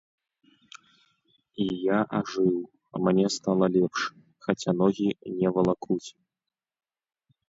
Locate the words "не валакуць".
5.43-6.03